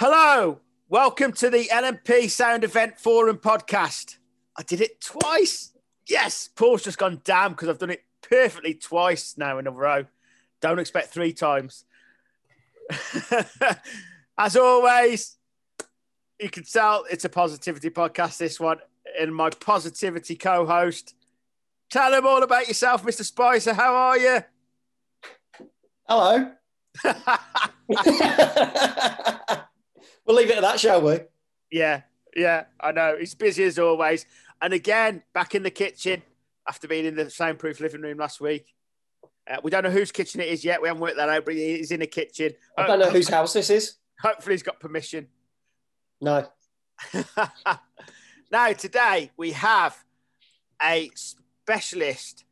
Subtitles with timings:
[0.00, 4.18] Hello, welcome to the LNP Sound Event Forum podcast.
[4.56, 5.72] I did it twice.
[6.06, 10.04] Yes, Paul's just gone damn because I've done it perfectly twice now in a row.
[10.60, 11.84] Don't expect three times.
[14.38, 15.36] As always,
[16.38, 18.78] you can tell it's a positivity podcast, this one,
[19.18, 21.16] and my positivity co host.
[21.90, 23.24] Tell them all about yourself, Mr.
[23.24, 23.74] Spicer.
[23.74, 24.42] How are you?
[26.06, 26.52] Hello.
[30.28, 31.20] we'll leave it at that, shall we?
[31.72, 32.02] Yeah,
[32.36, 33.16] yeah, I know.
[33.18, 34.26] He's busy as always.
[34.60, 36.22] And again, back in the kitchen
[36.68, 38.74] after being in the soundproof living room last week.
[39.50, 40.82] Uh, we don't know whose kitchen it is yet.
[40.82, 42.52] We haven't worked that out, but he's in the kitchen.
[42.76, 43.94] I don't know whose house this is.
[44.20, 45.28] Hopefully, he's got permission.
[46.20, 46.46] No.
[48.52, 49.96] now, today we have
[50.82, 52.44] a specialist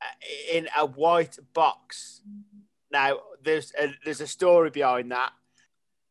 [0.00, 0.06] uh,
[0.50, 2.22] in a white box.
[2.90, 5.32] Now, there's a, there's a story behind that.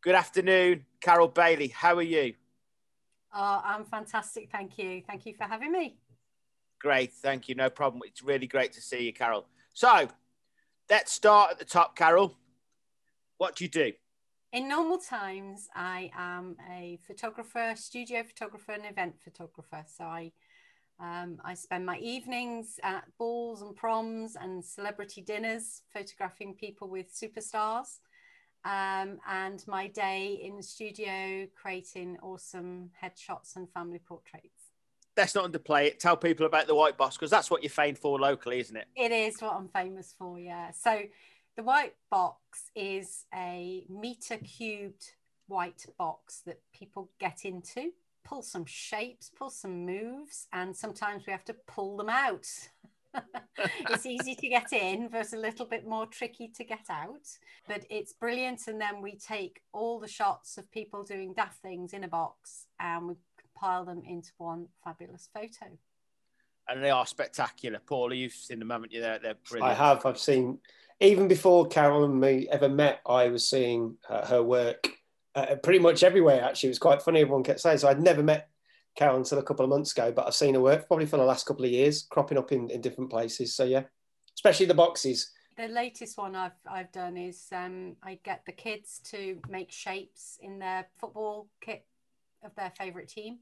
[0.01, 1.67] Good afternoon, Carol Bailey.
[1.67, 2.33] How are you?
[3.33, 4.49] Oh, I'm fantastic.
[4.49, 5.01] Thank you.
[5.05, 5.97] Thank you for having me.
[6.79, 7.11] Great.
[7.11, 7.55] Thank you.
[7.55, 8.03] No problem.
[8.05, 9.45] It's really great to see you, Carol.
[9.73, 10.07] So
[10.89, 12.37] let's start at the top, Carol.
[13.39, 13.91] What do you do?
[14.53, 19.83] In normal times, I am a photographer, studio photographer, and event photographer.
[19.85, 20.31] So I
[21.01, 27.13] um, I spend my evenings at balls and proms and celebrity dinners photographing people with
[27.13, 27.99] superstars,
[28.65, 34.69] um, and my day in the studio creating awesome headshots and family portraits
[35.19, 35.99] let's not underplay it.
[35.99, 38.87] Tell people about the white box because that's what you're famed for locally, isn't it?
[38.95, 40.71] It is what I'm famous for, yeah.
[40.71, 41.01] So
[41.57, 45.11] the white box is a meter cubed
[45.47, 47.91] white box that people get into,
[48.23, 52.47] pull some shapes, pull some moves, and sometimes we have to pull them out.
[53.89, 57.27] It's easy to get in, but a little bit more tricky to get out.
[57.67, 58.61] But it's brilliant.
[58.67, 62.65] And then we take all the shots of people doing daft things in a box
[62.79, 65.77] and we compile them into one fabulous photo.
[66.67, 67.79] And they are spectacular.
[67.85, 69.01] Paul, you've seen them, haven't you?
[69.01, 69.71] They're, they're brilliant.
[69.71, 70.05] I have.
[70.05, 70.59] I've seen,
[70.99, 74.87] even before Carol and me ever met, I was seeing uh, her work
[75.33, 76.67] uh, pretty much everywhere, actually.
[76.67, 77.79] It was quite funny, everyone kept saying.
[77.79, 78.49] So I'd never met
[78.99, 81.23] Carol until a couple of months ago, but I've seen her work probably for the
[81.23, 83.55] last couple of years, cropping up in, in different places.
[83.55, 83.83] So yeah,
[84.35, 85.31] especially the boxes.
[85.57, 90.37] The latest one I've, I've done is um, I get the kids to make shapes
[90.41, 91.85] in their football kit
[92.43, 93.39] of their favourite team.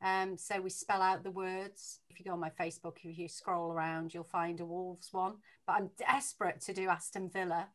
[0.00, 1.98] Um, so we spell out the words.
[2.08, 5.34] If you go on my Facebook, if you scroll around, you'll find a Wolves one.
[5.66, 7.66] But I'm desperate to do Aston Villa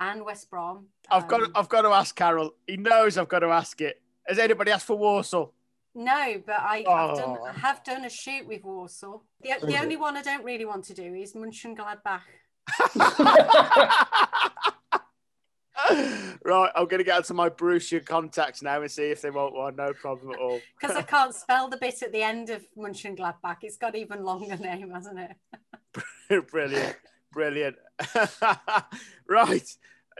[0.00, 0.86] and West Brom.
[1.10, 2.54] I've got to, um, I've got to ask Carol.
[2.66, 4.00] He knows I've got to ask it.
[4.26, 5.52] Has anybody asked for Walsall?
[5.98, 7.08] No, but I, oh.
[7.08, 9.24] have done I have done a shoot with Walsall.
[9.42, 12.20] The, the only one I don't really want to do is Mönchengladbach.
[16.44, 19.54] right, I'm going to get onto my Borussia contacts now and see if they want
[19.54, 19.74] one.
[19.74, 20.60] No problem at all.
[20.80, 23.56] Because I can't spell the bit at the end of Mönchengladbach.
[23.62, 26.46] It's got even longer name, hasn't it?
[26.52, 26.94] brilliant,
[27.32, 27.74] brilliant.
[29.28, 29.68] right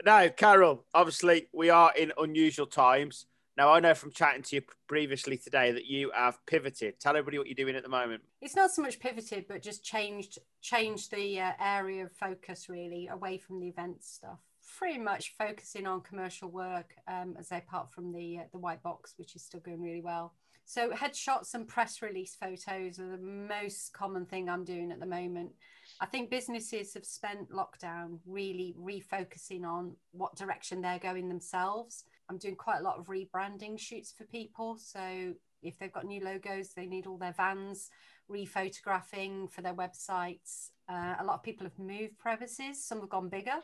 [0.05, 0.83] now, Carol.
[0.93, 3.27] Obviously, we are in unusual times.
[3.59, 6.97] Now, I know from chatting to you previously today that you have pivoted.
[6.97, 8.23] Tell everybody what you're doing at the moment.
[8.41, 13.09] It's not so much pivoted, but just changed changed the uh, area of focus really
[13.11, 14.39] away from the event stuff
[14.77, 19.15] pretty much focusing on commercial work um, as apart from the uh, the white box,
[19.17, 20.35] which is still going really well.
[20.63, 25.05] So headshots and press release photos are the most common thing I'm doing at the
[25.05, 25.51] moment.
[25.99, 32.05] I think businesses have spent lockdown really refocusing on what direction they're going themselves.
[32.29, 34.77] I'm doing quite a lot of rebranding shoots for people.
[34.77, 37.89] So if they've got new logos, they need all their vans
[38.31, 40.69] rephotographing for their websites.
[40.87, 43.59] Uh, a lot of people have moved premises, some have gone bigger.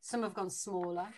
[0.00, 1.08] Some have gone smaller.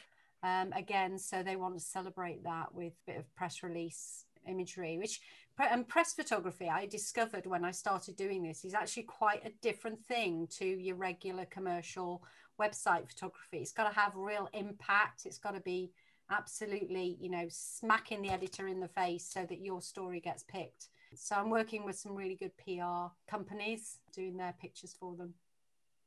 [0.43, 4.99] Um, again, so they want to celebrate that with a bit of press release imagery,
[4.99, 5.21] which
[5.59, 10.03] and press photography I discovered when I started doing this is actually quite a different
[10.07, 12.23] thing to your regular commercial
[12.59, 13.59] website photography.
[13.59, 15.27] It's got to have real impact.
[15.27, 15.91] It's got to be
[16.31, 20.89] absolutely, you know, smacking the editor in the face so that your story gets picked.
[21.15, 25.35] So I'm working with some really good PR companies doing their pictures for them.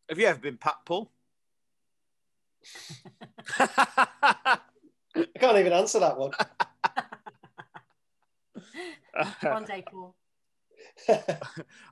[0.10, 1.12] Have you ever been Pat Paul?
[3.60, 4.60] I
[5.40, 6.32] can't even answer that one.
[9.42, 10.16] one day, Paul.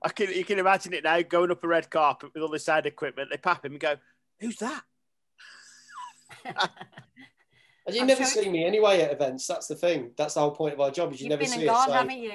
[0.03, 2.59] I can you can imagine it now going up a red carpet with all the
[2.59, 3.29] sound equipment.
[3.31, 3.95] They pap him and go,
[4.39, 4.83] "Who's that?"
[7.93, 9.47] And you never sure see me anyway at events.
[9.47, 10.11] That's the thing.
[10.17, 11.13] That's the whole point of our job.
[11.13, 12.31] Is you You've never been see and gone, so, haven't you?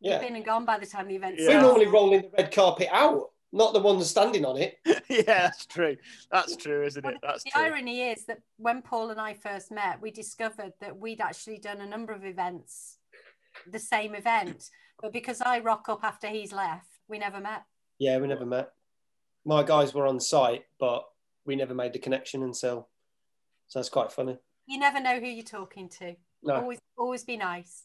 [0.00, 0.12] Yeah.
[0.12, 1.36] You've been and gone by the time the event.
[1.38, 1.48] Yeah.
[1.48, 4.78] We're normally rolling the red carpet out not the ones standing on it.
[5.08, 5.96] yeah, that's true.
[6.30, 7.16] That's true, isn't it?
[7.22, 7.62] That's the true.
[7.62, 11.80] irony is that when Paul and I first met, we discovered that we'd actually done
[11.80, 12.98] a number of events,
[13.70, 14.68] the same event,
[15.00, 17.64] but because I rock up after he's left, we never met.
[17.98, 18.72] Yeah, we never met.
[19.44, 21.04] My guys were on site, but
[21.46, 22.88] we never made the connection until.
[23.68, 24.38] So that's quite funny.
[24.68, 26.14] You never know who you're talking to.
[26.42, 26.56] No.
[26.56, 27.84] Always, always be nice.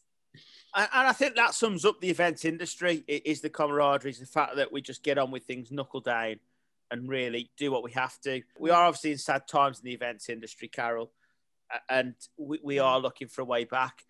[0.74, 3.02] And, and I think that sums up the events industry.
[3.08, 6.00] It is the camaraderie, it's the fact that we just get on with things, knuckle
[6.00, 6.36] down,
[6.90, 8.42] and really do what we have to.
[8.58, 11.10] We are obviously in sad times in the events industry, Carol,
[11.88, 14.04] and we, we are looking for a way back.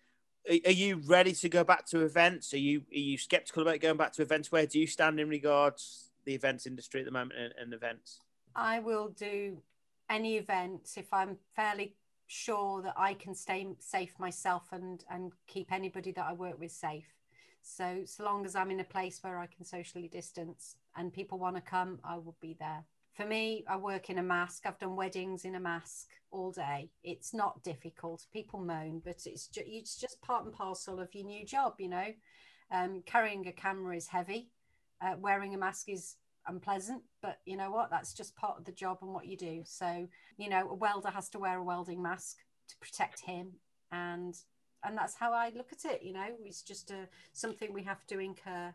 [0.49, 2.53] Are, are you ready to go back to events?
[2.53, 4.51] Are you are you skeptical about going back to events?
[4.51, 8.19] Where do you stand in regards the events industry at the moment and, and events?
[8.53, 9.61] I will do
[10.09, 11.95] any event if I'm fairly
[12.27, 16.71] sure that I can stay safe myself and and keep anybody that I work with
[16.71, 17.13] safe.
[17.61, 21.39] So so long as I'm in a place where I can socially distance and people
[21.39, 22.85] want to come, I will be there.
[23.13, 24.65] For me, I work in a mask.
[24.65, 26.89] I've done weddings in a mask all day.
[27.01, 28.25] It's not difficult.
[28.33, 31.75] People moan, but it's ju- it's just part and parcel of your new job.
[31.79, 32.07] You know,
[32.71, 34.49] um, carrying a camera is heavy.
[35.01, 37.89] Uh, wearing a mask is unpleasant, but you know what?
[37.89, 39.63] That's just part of the job and what you do.
[39.65, 40.07] So,
[40.37, 42.37] you know, a welder has to wear a welding mask
[42.69, 43.53] to protect him,
[43.91, 44.35] and
[44.83, 46.03] and that's how I look at it.
[46.03, 48.73] You know, it's just a something we have to incur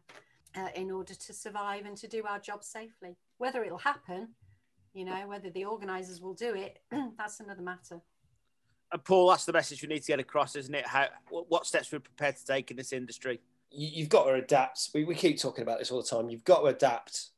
[0.57, 3.17] uh, in order to survive and to do our job safely.
[3.39, 4.29] Whether it'll happen,
[4.93, 6.81] you know, whether the organisers will do it,
[7.19, 8.01] that's another matter.
[8.93, 10.87] And Paul, that's the message we need to get across, isn't it?
[10.87, 13.41] How what what steps we're prepared to take in this industry?
[13.71, 14.91] You, you've got to adapt.
[14.95, 16.29] We, we keep talking about this all the time.
[16.29, 17.31] You've got to adapt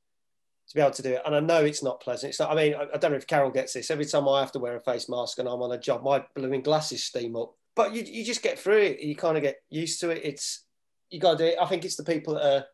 [0.73, 1.23] to be able to do it.
[1.27, 2.31] And I know it's not pleasant.
[2.31, 2.51] It's not.
[2.51, 3.91] I mean, I, I don't know if Carol gets this.
[3.91, 6.25] Every time I have to wear a face mask and I'm on a job, my
[6.35, 7.55] blooming glasses steam up.
[7.75, 9.01] But you, you just get through it.
[9.01, 10.23] You kind of get used to it.
[10.25, 10.65] It's
[11.11, 11.59] you got to do it.
[11.61, 12.65] I think it's the people that are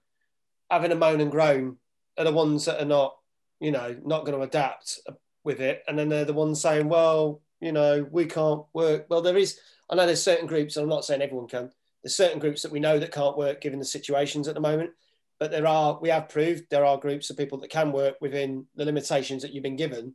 [0.71, 1.77] having a moan and groan
[2.17, 3.17] are the ones that are not,
[3.59, 5.01] you know, not going to adapt
[5.43, 5.83] with it.
[5.89, 9.07] And then they're the ones saying, well, you know, we can't work.
[9.09, 9.59] Well, there is.
[9.91, 11.73] I know there's certain groups, and I'm not saying everyone can.
[12.05, 14.91] There's certain groups that we know that can't work given the situations at the moment
[15.39, 18.67] but there are we have proved there are groups of people that can work within
[18.75, 20.15] the limitations that you've been given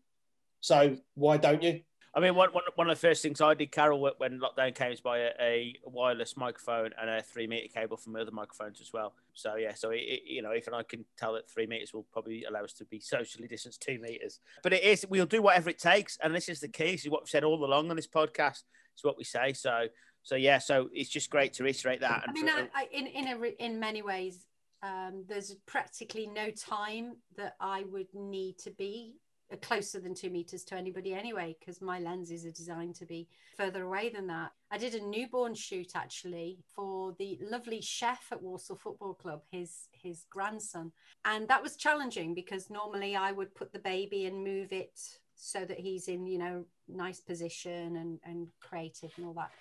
[0.62, 1.82] so why don't you
[2.16, 4.92] I mean, one, one, one of the first things I did, Carol, when lockdown came,
[4.92, 8.92] is buy a, a wireless microphone and a three meter cable from other microphones as
[8.94, 9.16] well.
[9.34, 12.06] So yeah, so it, it, you know, even I can tell that three meters will
[12.14, 14.42] probably allow us to be socially distanced two meters.
[14.62, 16.92] But it is, we'll do whatever it takes, and this is the key.
[16.92, 18.62] This is what we've said all along on this podcast.
[18.94, 19.54] It's what we say.
[19.54, 19.88] So
[20.22, 22.24] so yeah, so it's just great to reiterate that.
[22.28, 24.46] I mean, I, I, in in a, in many ways,
[24.84, 29.16] um, there's practically no time that I would need to be
[29.62, 33.84] closer than two meters to anybody anyway, because my lenses are designed to be further
[33.84, 34.52] away than that.
[34.72, 39.88] I did a newborn shoot actually for the lovely chef at Walsall Football Club, his
[39.92, 40.92] his grandson,
[41.24, 45.00] and that was challenging because normally I would put the baby and move it
[45.36, 49.52] so that he's in you know nice position and and creative and all that,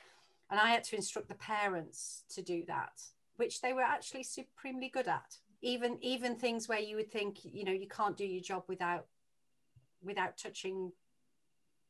[0.50, 3.02] and I had to instruct the parents to do that
[3.42, 5.36] which they were actually supremely good at.
[5.62, 9.06] Even even things where you would think, you know, you can't do your job without
[10.00, 10.92] without touching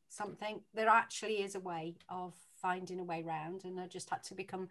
[0.09, 0.63] something.
[0.73, 4.35] There actually is a way of finding a way around, and I just had to
[4.35, 4.69] become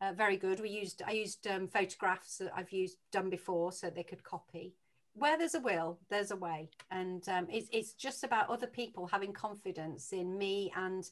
[0.00, 0.60] uh, very good.
[0.60, 4.74] We used I used um, photographs that I've used done before, so they could copy.
[5.14, 9.08] Where there's a will, there's a way, and um, it's it's just about other people
[9.08, 11.10] having confidence in me and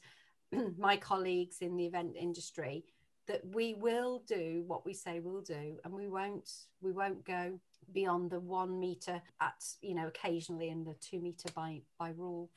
[0.77, 2.85] my colleagues in the event industry
[3.29, 6.49] that we will do what we say we'll do and we won't
[6.81, 7.59] we won't go
[7.93, 12.49] beyond the one meter at you know occasionally in the two meter by by rule.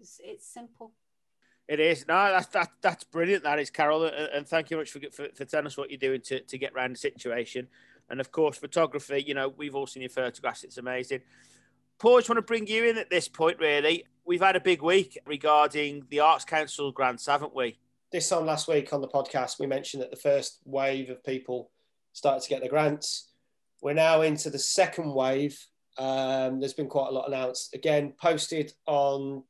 [0.00, 0.92] It's, it's simple.
[1.68, 2.06] It is.
[2.08, 5.44] No that's that, that's brilliant that is carol and thank you much for, for, for
[5.44, 7.68] telling us what you're doing to, to get around the situation.
[8.10, 11.20] And of course photography you know we've all seen your photographs it's amazing.
[12.00, 14.04] Paul I just want to bring you in at this point really.
[14.24, 17.78] We've had a big week regarding the arts council grants haven't we
[18.16, 21.70] this time last week on the podcast, we mentioned that the first wave of people
[22.14, 23.28] started to get the grants.
[23.82, 25.62] We're now into the second wave.
[25.98, 27.74] Um, there's been quite a lot announced.
[27.74, 29.42] Again, posted on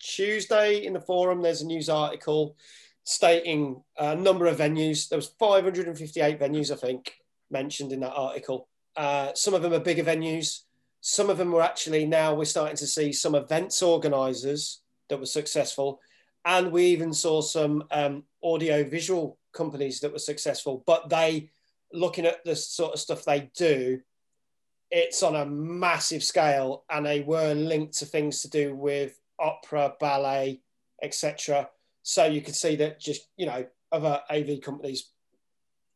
[0.00, 1.40] Tuesday in the forum.
[1.40, 2.56] There's a news article
[3.04, 5.08] stating a number of venues.
[5.08, 7.14] There was 558 venues, I think,
[7.52, 8.66] mentioned in that article.
[8.96, 10.62] Uh, some of them are bigger venues.
[11.00, 15.26] Some of them were actually now we're starting to see some events organisers that were
[15.26, 16.00] successful
[16.44, 21.50] and we even saw some um, audio visual companies that were successful but they
[21.92, 24.00] looking at the sort of stuff they do
[24.90, 29.92] it's on a massive scale and they were linked to things to do with opera
[30.00, 30.60] ballet
[31.02, 31.68] etc
[32.02, 35.10] so you could see that just you know other av companies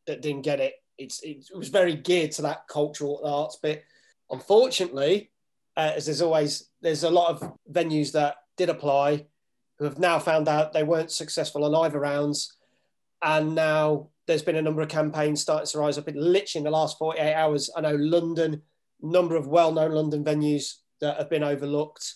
[0.06, 0.74] that didn't get it.
[0.96, 3.84] It's it was very geared to that cultural arts bit.
[4.30, 5.30] Unfortunately
[5.76, 9.26] uh, as there's always there's a lot of venues that did apply
[9.78, 12.56] who have now found out they weren't successful on either rounds,
[13.22, 16.64] and now there's been a number of campaigns starting to rise up in literally in
[16.64, 17.70] the last 48 hours.
[17.76, 18.62] I know London,
[19.00, 22.14] number of well-known London venues that have been overlooked,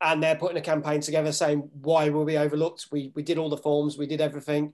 [0.00, 2.86] and they're putting a campaign together saying why were we overlooked?
[2.90, 4.72] We we did all the forms, we did everything.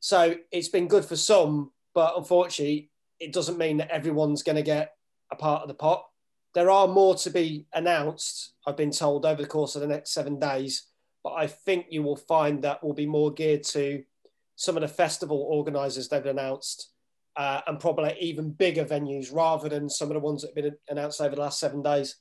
[0.00, 2.90] So it's been good for some, but unfortunately,
[3.20, 4.94] it doesn't mean that everyone's going to get
[5.30, 6.04] a part of the pot.
[6.54, 10.12] There are more to be announced, I've been told, over the course of the next
[10.12, 10.88] seven days.
[11.24, 14.02] But I think you will find that will be more geared to
[14.56, 16.90] some of the festival organisers they've announced
[17.36, 20.76] uh, and probably even bigger venues rather than some of the ones that have been
[20.88, 22.16] announced over the last seven days.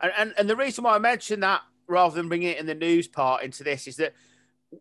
[0.00, 2.74] And, and, and the reason why I mention that rather than bringing it in the
[2.74, 4.14] news part into this is that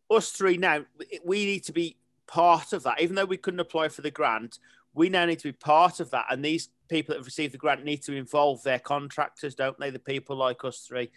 [0.10, 0.86] us three now,
[1.24, 3.02] we need to be part of that.
[3.02, 4.60] Even though we couldn't apply for the grant,
[4.94, 6.26] we now need to be part of that.
[6.30, 9.90] And these people that have received the grant need to involve their contractors, don't they?
[9.90, 11.12] The people like us three.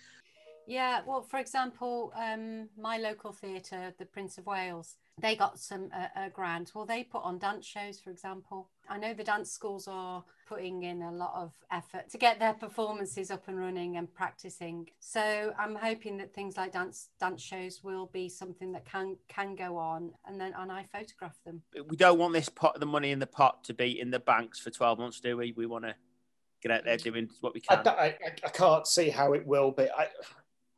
[0.69, 5.89] Yeah, well, for example, um, my local theatre, the Prince of Wales, they got some
[5.97, 6.73] uh, a grant.
[6.75, 8.69] Well, they put on dance shows, for example.
[8.87, 12.53] I know the dance schools are putting in a lot of effort to get their
[12.53, 14.91] performances up and running and practicing.
[15.01, 19.55] So I'm hoping that things like dance dance shows will be something that can can
[19.55, 21.63] go on, and then and I photograph them.
[21.89, 24.61] We don't want this pot, the money in the pot, to be in the banks
[24.61, 25.55] for 12 months, do we?
[25.57, 25.95] We want to
[26.63, 27.81] get out there doing what we can.
[27.87, 29.85] I, I, I can't see how it will be.
[29.85, 30.09] I,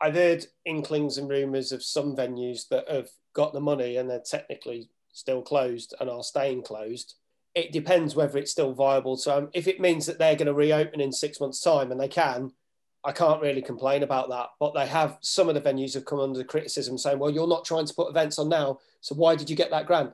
[0.01, 4.21] I've heard inklings and rumours of some venues that have got the money and they're
[4.21, 7.15] technically still closed and are staying closed.
[7.55, 9.17] It depends whether it's still viable.
[9.17, 12.01] So um, if it means that they're going to reopen in six months' time and
[12.01, 12.53] they can,
[13.05, 14.49] I can't really complain about that.
[14.59, 17.65] But they have some of the venues have come under criticism saying, well, you're not
[17.65, 18.79] trying to put events on now.
[19.01, 20.13] So why did you get that grant?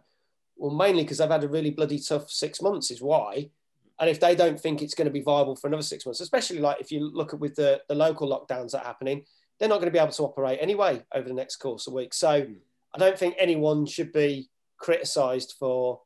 [0.57, 3.51] Well, mainly because they've had a really bloody tough six months, is why.
[3.99, 6.59] And if they don't think it's going to be viable for another six months, especially
[6.59, 9.25] like if you look at with the, the local lockdowns that are happening,
[9.59, 12.19] they're not going to be able to operate anyway over the next course of weeks.
[12.19, 12.57] So mm.
[12.95, 14.49] I don't think anyone should be
[14.79, 16.01] criticised for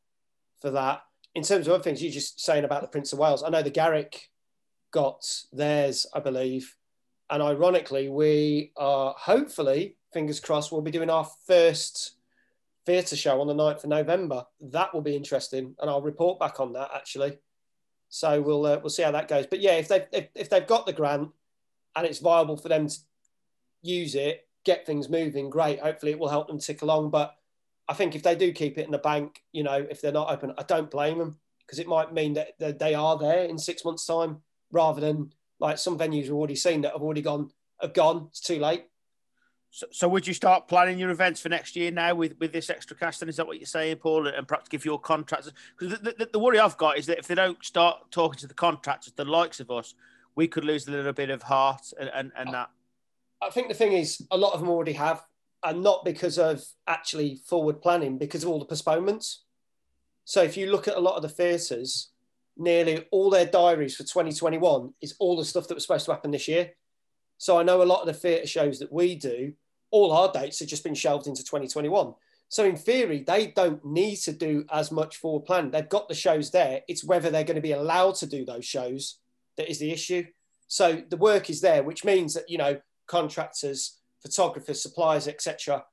[0.60, 1.02] for that.
[1.34, 3.42] In terms of other things, you're just saying about the Prince of Wales.
[3.42, 4.28] I know the Garrick
[4.90, 6.74] got theirs, I believe,
[7.30, 12.16] and ironically, we are hopefully, fingers crossed, we'll be doing our first
[12.84, 14.44] theatre show on the 9th of November.
[14.60, 17.38] That will be interesting, and I'll report back on that actually.
[18.08, 19.46] So we'll uh, we'll see how that goes.
[19.46, 21.30] But yeah, if they if, if they've got the grant
[21.94, 22.98] and it's viable for them to
[23.82, 25.80] use it, get things moving, great.
[25.80, 27.10] Hopefully, it will help them tick along.
[27.10, 27.34] But
[27.88, 30.30] I think if they do keep it in the bank, you know, if they're not
[30.30, 33.84] open, I don't blame them because it might mean that they are there in six
[33.84, 37.94] months' time rather than like some venues we've already seen that have already gone, have
[37.94, 38.26] gone.
[38.30, 38.86] It's too late.
[39.72, 42.70] So, so would you start planning your events for next year now with, with this
[42.70, 43.18] extra cash?
[43.18, 44.26] Then is that what you're saying, Paul?
[44.26, 47.28] And perhaps give your contractors because the, the, the worry I've got is that if
[47.28, 49.94] they don't start talking to the contractors, the likes of us,
[50.34, 52.52] we could lose a little bit of heart and, and, and oh.
[52.52, 52.70] that
[53.42, 55.22] I think the thing is, a lot of them already have,
[55.62, 59.44] and not because of actually forward planning, because of all the postponements.
[60.24, 62.10] So if you look at a lot of the theatres,
[62.56, 66.30] nearly all their diaries for 2021 is all the stuff that was supposed to happen
[66.30, 66.72] this year.
[67.38, 69.54] So I know a lot of the theatre shows that we do,
[69.90, 72.14] all our dates have just been shelved into 2021.
[72.48, 75.70] So in theory, they don't need to do as much forward plan.
[75.70, 76.82] They've got the shows there.
[76.88, 79.18] It's whether they're going to be allowed to do those shows
[79.56, 80.26] that is the issue.
[80.66, 85.84] So the work is there, which means that, you know, contractors, photographers, suppliers, etc.,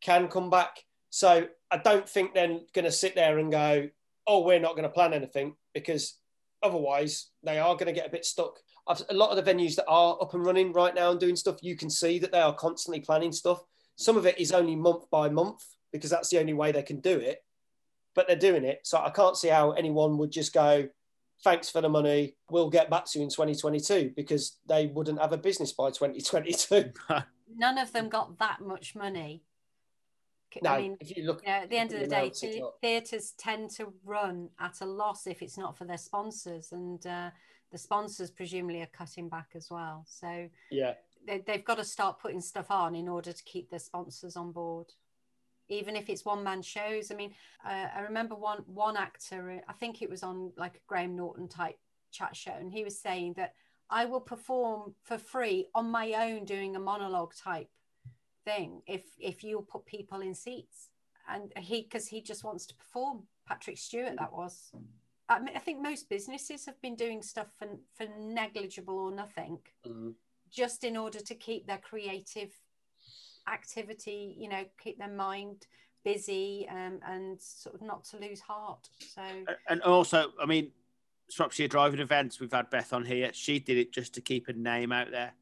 [0.00, 0.78] can come back.
[1.10, 3.88] So I don't think they're going to sit there and go,
[4.26, 6.18] "Oh, we're not going to plan anything," because
[6.62, 8.58] otherwise they are going to get a bit stuck.
[8.88, 11.36] I've, a lot of the venues that are up and running right now and doing
[11.36, 13.62] stuff, you can see that they are constantly planning stuff.
[13.96, 15.62] Some of it is only month by month
[15.92, 17.44] because that's the only way they can do it,
[18.14, 18.80] but they're doing it.
[18.84, 20.88] So I can't see how anyone would just go,
[21.42, 22.36] thanks for the money.
[22.50, 26.92] We'll get back to you in 2022 because they wouldn't have a business by 2022.
[27.56, 29.42] None of them got that much money.
[30.62, 32.70] No, I mean, if you look, you know, at the end of the day, the-
[32.82, 37.30] theatres tend to run at a loss if it's not for their sponsors, and uh,
[37.70, 40.04] the sponsors presumably are cutting back as well.
[40.06, 40.92] So yeah,
[41.26, 44.52] they, they've got to start putting stuff on in order to keep their sponsors on
[44.52, 44.92] board
[45.68, 47.10] even if it's one man shows.
[47.10, 47.32] I mean,
[47.64, 51.48] uh, I remember one one actor, I think it was on like a Graham Norton
[51.48, 51.78] type
[52.10, 53.54] chat show, and he was saying that
[53.90, 57.68] I will perform for free on my own doing a monologue type
[58.44, 60.88] thing if if you put people in seats
[61.28, 64.72] and he because he just wants to perform patrick stewart that was
[65.28, 69.58] I, mean, I think most businesses have been doing stuff for, for negligible or nothing
[69.86, 70.10] mm-hmm.
[70.50, 72.50] just in order to keep their creative
[73.52, 75.66] activity, you know, keep their mind
[76.04, 78.88] busy um, and sort of not to lose heart.
[79.14, 79.22] So,
[79.68, 80.70] and also, I mean,
[81.30, 82.40] Shropshire driving events.
[82.40, 83.30] We've had Beth on here.
[83.32, 85.32] She did it just to keep a name out there.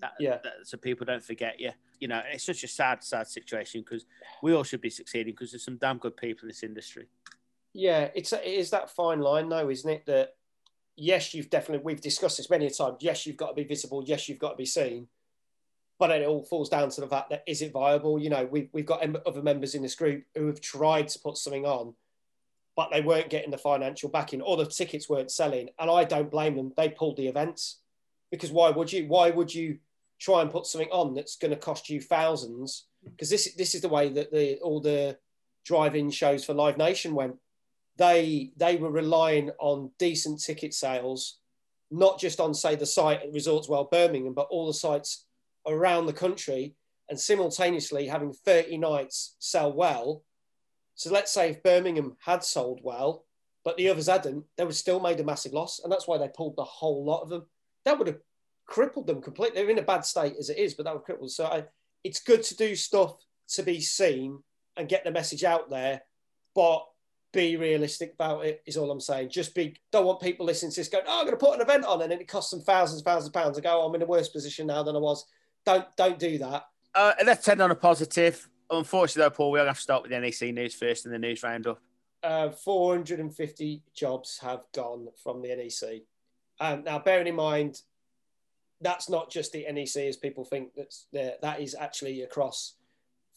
[0.00, 0.38] That, Yeah.
[0.42, 1.72] that- so people don't forget you.
[1.98, 4.06] You know, it's such a sad, sad situation because
[4.42, 7.08] we all should be succeeding because there's some damn good people in this industry.
[7.74, 10.04] Yeah, it's it is that fine line though, isn't it?
[10.06, 10.34] That
[10.96, 12.96] yes, you've definitely we've discussed this many a time.
[13.00, 14.02] Yes, you've got to be visible.
[14.04, 15.08] Yes, you've got to be seen.
[16.02, 18.18] But it all falls down to the fact that is it viable?
[18.18, 21.36] You know, we've we've got other members in this group who have tried to put
[21.36, 21.94] something on,
[22.74, 25.68] but they weren't getting the financial backing, or the tickets weren't selling.
[25.78, 26.72] And I don't blame them.
[26.76, 27.82] They pulled the events
[28.32, 29.06] because why would you?
[29.06, 29.78] Why would you
[30.18, 32.86] try and put something on that's going to cost you thousands?
[33.04, 35.16] Because this this is the way that the all the
[35.64, 37.36] drive-in shows for Live Nation went
[37.96, 41.38] they they were relying on decent ticket sales,
[41.92, 45.26] not just on say the site at Resorts World Birmingham, but all the sites
[45.66, 46.74] around the country,
[47.08, 50.24] and simultaneously having 30 nights sell well.
[50.94, 53.24] So let's say if Birmingham had sold well,
[53.64, 56.28] but the others hadn't, they would still made a massive loss, and that's why they
[56.28, 57.46] pulled the whole lot of them.
[57.84, 58.18] That would have
[58.66, 59.60] crippled them completely.
[59.60, 61.20] They're in a bad state as it is, but that would cripple.
[61.20, 61.28] them.
[61.28, 61.64] So I,
[62.04, 63.16] it's good to do stuff
[63.50, 64.38] to be seen
[64.76, 66.02] and get the message out there,
[66.54, 66.86] but
[67.32, 69.30] be realistic about it is all I'm saying.
[69.30, 71.84] Just be don't want people listening to this going, oh, I'm gonna put an event
[71.84, 74.02] on and it costs them thousands and thousands of pounds to go, oh, I'm in
[74.02, 75.24] a worse position now than I was.
[75.64, 76.64] Don't don't do that.
[76.94, 78.48] Uh, let's end on a positive.
[78.70, 81.42] Unfortunately, though, Paul, we'll have to start with the NEC news first in the news
[81.42, 81.78] roundup.
[82.22, 86.02] Uh, 450 jobs have gone from the NEC.
[86.60, 87.82] Um, now, bearing in mind,
[88.80, 90.70] that's not just the NEC as people think.
[90.76, 91.34] That's there.
[91.42, 92.74] That is actually across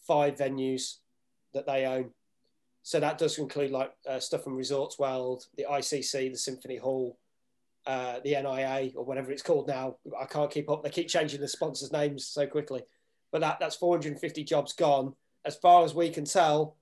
[0.08, 0.98] five venues
[1.53, 2.12] that they own.
[2.84, 7.17] So that does include like uh, stuff from Resorts World, the ICC, the Symphony Hall,
[7.86, 9.98] uh, the NIA, or whatever it's called now.
[10.20, 10.84] I can't keep up.
[10.84, 12.84] They keep changing the sponsors' names so quickly.
[13.32, 15.13] But that, that's 450 jobs gone.
[15.44, 16.77] As far as we can tell,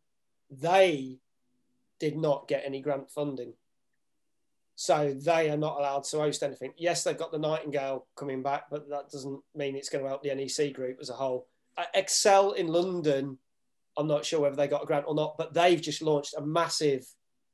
[0.49, 1.19] they
[1.99, 3.53] did not get any grant funding.
[4.75, 6.73] So they are not allowed to host anything.
[6.77, 10.23] Yes, they've got the Nightingale coming back, but that doesn't mean it's going to help
[10.23, 11.47] the NEC group as a whole.
[11.77, 13.37] Uh, ExCeL in London,
[13.97, 16.45] I'm not sure whether they got a grant or not, but they've just launched a
[16.45, 17.05] massive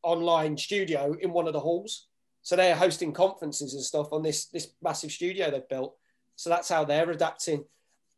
[0.04, 2.08] online studio in one of the halls.
[2.42, 5.96] So they're hosting conferences and stuff on this this massive studio they've built.
[6.36, 7.66] So that's how they're adapting.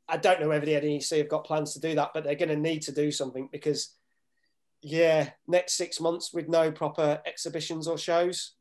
[0.08, 2.50] I don't know whether the NEC have got plans to do that, but they're going
[2.50, 3.96] to need to do something because,
[4.82, 8.54] yeah, next six months with no proper exhibitions or shows,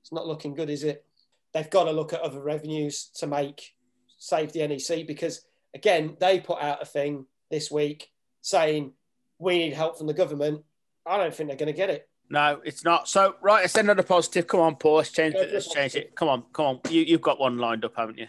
[0.00, 1.04] it's not looking good, is it?
[1.52, 3.74] They've got to look at other revenues to make
[4.18, 8.92] save the NEC because, again, they put out a thing this week saying
[9.38, 10.62] we need help from the government.
[11.04, 12.08] I don't think they're going to get it.
[12.32, 13.08] No, it's not.
[13.08, 14.46] So, right, let's end on a positive.
[14.46, 14.96] Come on, Paul.
[14.96, 15.52] Let's change it.
[15.52, 16.14] Let's change it.
[16.14, 16.80] Come on, come on.
[16.88, 18.26] You, you've got one lined up, haven't you?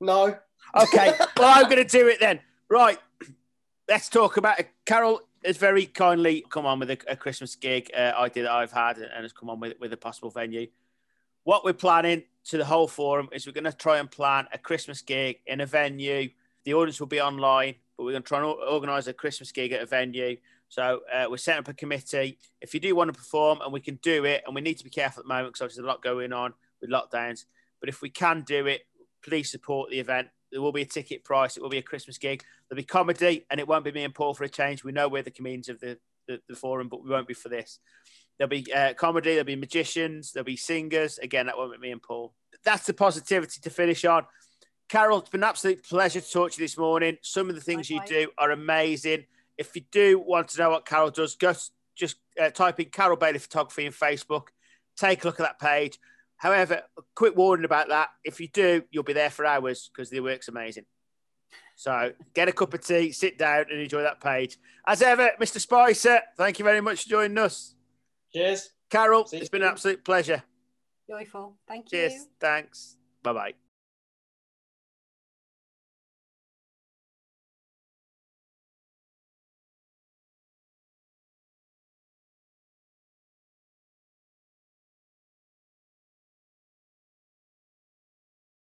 [0.00, 0.36] No.
[0.76, 1.14] Okay.
[1.38, 2.40] well, I'm going to do it then.
[2.68, 2.98] Right.
[3.88, 4.68] Let's talk about it.
[4.84, 8.70] Carol has very kindly come on with a, a Christmas gig uh, idea that I've
[8.70, 10.66] had and has come on with, with a possible venue.
[11.44, 14.58] What we're planning to the whole forum is we're going to try and plan a
[14.58, 16.28] Christmas gig in a venue.
[16.64, 19.72] The audience will be online, but we're going to try and organise a Christmas gig
[19.72, 20.36] at a venue.
[20.70, 22.38] So uh, we're setting up a committee.
[22.60, 24.84] If you do want to perform, and we can do it, and we need to
[24.84, 27.44] be careful at the moment because there's a lot going on with lockdowns.
[27.80, 28.82] But if we can do it,
[29.22, 30.28] please support the event.
[30.52, 31.56] There will be a ticket price.
[31.56, 32.44] It will be a Christmas gig.
[32.68, 34.84] There'll be comedy, and it won't be me and Paul for a change.
[34.84, 37.48] We know we're the comedians of the, the, the forum, but we won't be for
[37.48, 37.80] this.
[38.38, 39.30] There'll be uh, comedy.
[39.32, 40.32] There'll be magicians.
[40.32, 41.18] There'll be singers.
[41.18, 42.32] Again, that won't be me and Paul.
[42.64, 44.24] That's the positivity to finish on.
[44.88, 47.16] Carol, it's been an absolute pleasure to talk to you this morning.
[47.22, 48.10] Some of the things Likewise.
[48.10, 49.24] you do are amazing.
[49.60, 51.52] If you do want to know what Carol does, go
[51.94, 54.48] just uh, type in Carol Bailey Photography in Facebook.
[54.96, 55.98] Take a look at that page.
[56.38, 58.08] However, a quick warning about that.
[58.24, 60.86] If you do, you'll be there for hours because the work's amazing.
[61.76, 64.56] So get a cup of tea, sit down, and enjoy that page.
[64.86, 65.60] As ever, Mr.
[65.60, 67.74] Spicer, thank you very much for joining us.
[68.32, 68.70] Cheers.
[68.88, 70.42] Carol, See it's been an absolute pleasure.
[71.06, 71.58] Joyful.
[71.68, 72.08] Thank you.
[72.08, 72.26] Cheers.
[72.40, 72.96] Thanks.
[73.22, 73.69] Bye bye.